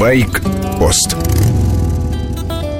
Байк-пост 0.00 1.14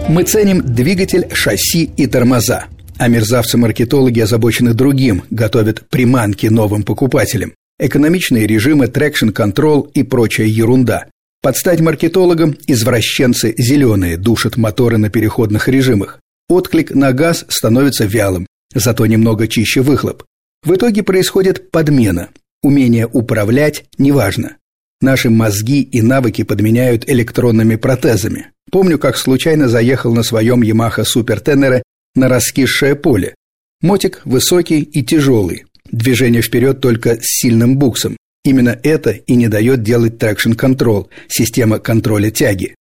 Мы 0.09 0.23
ценим 0.23 0.63
двигатель, 0.63 1.27
шасси 1.35 1.85
и 1.85 2.07
тормоза. 2.07 2.65
А 2.97 3.09
мерзавцы-маркетологи 3.09 4.21
озабочены 4.21 4.73
другим, 4.73 5.25
готовят 5.29 5.87
приманки 5.91 6.47
новым 6.47 6.83
покупателям. 6.83 7.53
Экономичные 7.79 8.47
режимы, 8.47 8.87
traction 8.87 9.38
control 9.38 9.83
и 9.93 10.03
прочая 10.03 10.47
ерунда. 10.47 11.09
Под 11.43 11.59
стать 11.59 11.81
маркетологам 11.81 12.57
извращенцы 12.67 13.55
зеленые 13.59 14.17
душат 14.17 14.57
моторы 14.57 14.97
на 14.97 15.11
переходных 15.11 15.69
режимах. 15.69 16.21
Отклик 16.49 16.95
на 16.95 17.13
газ 17.13 17.45
становится 17.51 18.07
вялым, 18.07 18.47
зато 18.75 19.05
немного 19.05 19.47
чище 19.47 19.83
выхлоп. 19.83 20.23
В 20.63 20.75
итоге 20.75 21.03
происходит 21.03 21.71
подмена. 21.71 22.31
Умение 22.63 23.07
управлять 23.07 23.85
неважно. 23.99 24.57
Наши 25.01 25.31
мозги 25.31 25.81
и 25.83 26.03
навыки 26.03 26.43
подменяют 26.43 27.09
электронными 27.09 27.77
протезами. 27.77 28.51
Помню, 28.71 28.99
как 28.99 29.17
случайно 29.17 29.69
заехал 29.69 30.15
на 30.15 30.23
своем 30.23 30.63
Yamaha 30.63 31.05
Super 31.05 31.43
Tenere 31.43 31.83
на 32.15 32.29
раскисшее 32.29 32.97
поле. 32.97 33.35
Мотик 33.81 34.21
высокий 34.25 34.83
и 34.83 35.03
тяжелый. 35.03 35.65
Движение 35.91 36.43
вперед 36.43 36.81
только 36.81 37.17
с 37.17 37.41
сильным 37.41 37.79
буксом. 37.79 38.17
Именно 38.45 38.79
это 38.83 39.11
и 39.11 39.35
не 39.35 39.49
дает 39.49 39.83
делать 39.83 40.19
traction 40.19 40.64
control, 40.64 41.09
система 41.29 41.79
контроля 41.79 42.31
тяги. 42.31 42.75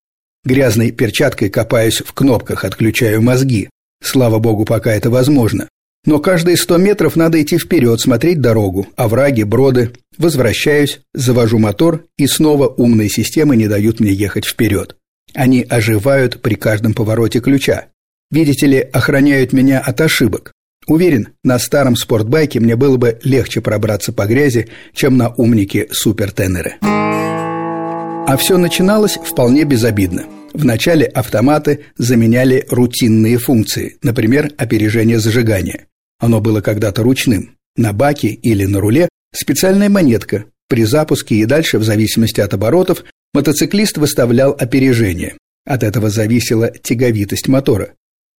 Грязной 0.46 0.92
перчаткой 0.92 1.50
копаюсь 1.50 2.02
в 2.06 2.14
кнопках, 2.14 2.64
отключаю 2.66 3.22
мозги. 3.22 3.70
Слава 4.04 4.40
богу, 4.40 4.66
пока 4.66 4.94
это 4.94 5.10
возможно. 5.10 5.68
Но 6.06 6.20
каждые 6.20 6.58
сто 6.58 6.78
метров 6.78 7.16
надо 7.16 7.42
идти 7.42 7.58
вперед, 7.58 8.00
смотреть 8.00 8.42
дорогу, 8.42 8.88
овраги, 8.96 9.44
броды. 9.44 9.92
Возвращаюсь, 10.18 11.02
завожу 11.14 11.60
мотор, 11.60 12.06
и 12.18 12.28
снова 12.28 12.68
умные 12.68 13.10
системы 13.10 13.56
не 13.56 13.68
дают 13.68 14.00
мне 14.00 14.14
ехать 14.14 14.46
вперед. 14.46 14.96
Они 15.34 15.66
оживают 15.70 16.42
при 16.42 16.56
каждом 16.56 16.94
повороте 16.94 17.40
ключа. 17.40 17.88
Видите 18.32 18.68
ли, 18.68 18.80
охраняют 18.80 19.54
меня 19.54 19.80
от 19.80 20.02
ошибок. 20.02 20.54
Уверен, 20.88 21.30
на 21.44 21.60
старом 21.60 21.96
спортбайке 21.96 22.60
мне 22.60 22.76
было 22.76 22.98
бы 22.98 23.20
легче 23.24 23.62
пробраться 23.62 24.12
по 24.12 24.26
грязи, 24.26 24.70
чем 24.94 25.18
на 25.18 25.30
умнике 25.36 25.88
супертенеры. 25.92 26.78
А 26.82 28.38
все 28.38 28.58
начиналось 28.58 29.18
вполне 29.18 29.64
безобидно. 29.64 30.26
Вначале 30.54 31.06
автоматы 31.06 31.86
заменяли 31.98 32.66
рутинные 32.70 33.38
функции, 33.38 33.98
например, 34.02 34.52
опережение 34.58 35.20
зажигания. 35.20 35.86
Оно 36.20 36.42
было 36.42 36.62
когда-то 36.62 37.02
ручным. 37.04 37.56
На 37.76 37.94
баке 37.94 38.28
или 38.30 38.66
на 38.66 38.80
руле 38.80 39.10
специальная 39.34 39.90
монетка. 39.90 40.46
При 40.68 40.84
запуске 40.84 41.36
и 41.36 41.46
дальше, 41.46 41.80
в 41.80 41.84
зависимости 41.84 42.42
от 42.42 42.54
оборотов, 42.54 43.04
мотоциклист 43.34 43.98
выставлял 43.98 44.52
опережение. 44.52 45.38
От 45.66 45.84
этого 45.84 46.10
зависела 46.10 46.70
тяговитость 46.70 47.48
мотора. 47.48 47.94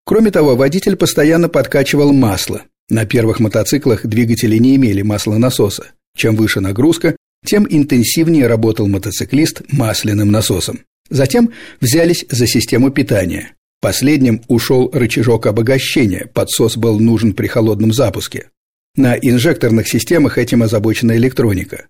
Кроме 0.04 0.30
того, 0.30 0.56
водитель 0.56 0.96
постоянно 0.96 1.48
подкачивал 1.48 2.12
масло. 2.12 2.62
На 2.88 3.06
первых 3.06 3.40
мотоциклах 3.40 4.04
двигатели 4.04 4.56
не 4.56 4.76
имели 4.76 5.02
маслонасоса. 5.02 5.88
Чем 6.16 6.36
выше 6.36 6.60
нагрузка, 6.60 7.16
тем 7.46 7.66
интенсивнее 7.68 8.46
работал 8.46 8.88
мотоциклист 8.88 9.62
масляным 9.72 10.30
насосом. 10.30 10.80
Затем 11.08 11.52
взялись 11.80 12.24
за 12.28 12.46
систему 12.46 12.90
питания. 12.90 13.54
Последним 13.80 14.42
ушел 14.48 14.90
рычажок 14.92 15.46
обогащения, 15.46 16.28
подсос 16.34 16.76
был 16.76 17.00
нужен 17.00 17.32
при 17.32 17.46
холодном 17.46 17.92
запуске. 17.92 18.50
На 18.94 19.16
инжекторных 19.16 19.88
системах 19.88 20.36
этим 20.36 20.62
озабочена 20.62 21.16
электроника. 21.16 21.86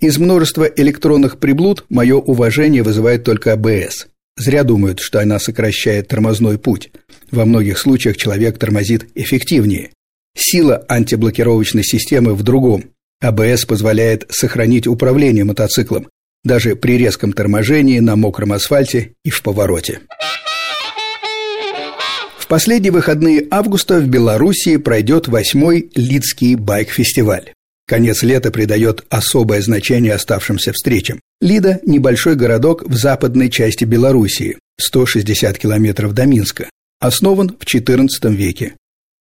Из 0.00 0.18
множества 0.18 0.64
электронных 0.64 1.38
приблуд 1.38 1.84
мое 1.88 2.16
уважение 2.16 2.82
вызывает 2.82 3.24
только 3.24 3.52
АБС. 3.52 4.08
Зря 4.36 4.64
думают, 4.64 5.00
что 5.00 5.20
она 5.20 5.38
сокращает 5.38 6.08
тормозной 6.08 6.58
путь. 6.58 6.90
Во 7.30 7.44
многих 7.44 7.78
случаях 7.78 8.16
человек 8.16 8.58
тормозит 8.58 9.08
эффективнее. 9.14 9.90
Сила 10.36 10.84
антиблокировочной 10.88 11.84
системы 11.84 12.34
в 12.34 12.42
другом. 12.42 12.84
АБС 13.20 13.64
позволяет 13.64 14.26
сохранить 14.30 14.86
управление 14.86 15.44
мотоциклом, 15.44 16.08
даже 16.42 16.76
при 16.76 16.98
резком 16.98 17.32
торможении 17.32 18.00
на 18.00 18.16
мокром 18.16 18.52
асфальте 18.52 19.12
и 19.24 19.30
в 19.30 19.42
повороте. 19.42 20.00
В 22.44 22.46
последние 22.46 22.92
выходные 22.92 23.48
августа 23.50 24.00
в 24.00 24.06
Белоруссии 24.06 24.76
пройдет 24.76 25.28
восьмой 25.28 25.90
Лидский 25.94 26.56
байк-фестиваль. 26.56 27.54
Конец 27.86 28.22
лета 28.22 28.50
придает 28.50 29.02
особое 29.08 29.62
значение 29.62 30.12
оставшимся 30.12 30.74
встречам. 30.74 31.20
Лида– 31.40 31.80
небольшой 31.86 32.34
городок 32.34 32.86
в 32.86 32.94
западной 32.96 33.48
части 33.48 33.84
Белоруссии, 33.84 34.58
160 34.78 35.56
километров 35.56 36.12
до 36.12 36.26
Минска. 36.26 36.68
Основан 37.00 37.56
в 37.58 37.64
XIV 37.64 38.34
веке. 38.34 38.74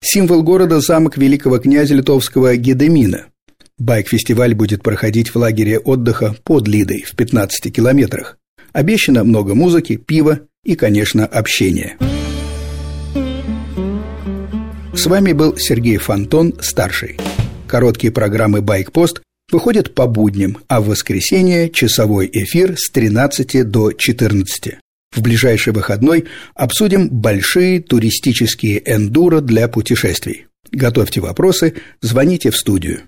Символ 0.04 0.44
города– 0.44 0.80
замок 0.82 1.16
великого 1.16 1.60
князя 1.60 1.96
литовского 1.96 2.58
Гедемина. 2.58 3.28
Байк-фестиваль 3.78 4.54
будет 4.54 4.84
проходить 4.84 5.34
в 5.34 5.38
лагере 5.38 5.80
отдыха 5.80 6.36
под 6.44 6.68
Лидой 6.68 7.04
в 7.04 7.16
15 7.16 7.74
километрах. 7.74 8.38
Обещано 8.74 9.24
много 9.24 9.56
музыки, 9.56 9.96
пива 9.96 10.42
и, 10.66 10.76
конечно, 10.76 11.26
общения. 11.26 11.98
С 14.94 15.08
вами 15.08 15.34
был 15.34 15.58
Сергей 15.58 15.98
Фонтон, 15.98 16.54
старший. 16.62 17.18
Короткие 17.68 18.14
программы 18.14 18.62
«Байкпост» 18.62 19.22
выходят 19.52 19.96
по 19.96 20.06
будням, 20.06 20.60
а 20.68 20.82
в 20.82 20.88
воскресенье 20.88 21.72
часовой 21.72 22.30
эфир 22.32 22.76
с 22.78 22.92
13 22.92 23.70
до 23.70 23.92
14. 23.92 24.78
В 25.12 25.22
ближайший 25.22 25.74
выходной 25.74 26.26
обсудим 26.54 27.10
большие 27.10 27.82
туристические 27.82 28.84
эндуро 28.86 29.42
для 29.42 29.68
путешествий. 29.68 30.46
Готовьте 30.72 31.22
вопросы, 31.22 31.74
звоните 32.02 32.52
в 32.52 32.56
студию. 32.56 33.02